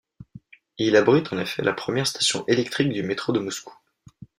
[0.79, 3.77] Il abrite en effet la première station électrique du métro de Moscou.